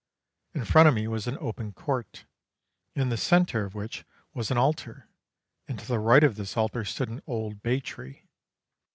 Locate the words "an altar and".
4.49-5.77